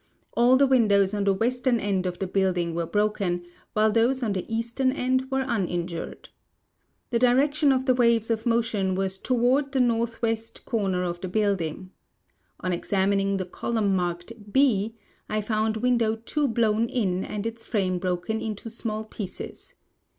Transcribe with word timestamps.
All 0.35 0.57
the 0.57 0.65
windows 0.65 1.13
on 1.13 1.25
the 1.25 1.33
western 1.35 1.79
end 1.79 2.07
of 2.07 2.17
the 2.17 2.25
building 2.25 2.73
were 2.73 2.87
broken, 2.87 3.45
while 3.73 3.91
those 3.91 4.23
on 4.23 4.33
the 4.33 4.51
eastern 4.51 4.91
end 4.91 5.29
were 5.29 5.45
uninjured. 5.47 6.29
The 7.11 7.19
direction 7.19 7.71
of 7.71 7.85
the 7.85 7.93
waves 7.93 8.31
of 8.31 8.47
mo 8.47 8.61
tion 8.63 8.95
was 8.95 9.19
toward 9.19 9.71
the 9.73 9.79
northwest 9.79 10.65
corner 10.65 11.03
of 11.03 11.21
the 11.21 11.27
building. 11.27 11.91
On 12.61 12.73
exam 12.73 13.11
ining 13.11 13.37
the 13.37 13.45
column 13.45 13.95
marked 13.95 14.33
6, 14.55 14.95
I 15.29 15.39
found 15.39 15.77
window 15.77 16.15
2 16.15 16.47
blown 16.47 16.89
in 16.89 17.23
and 17.23 17.45
its 17.45 17.63
frame 17.63 17.99
broken 17.99 18.41
into 18.41 18.71
small 18.71 19.03
pieces. 19.05 19.75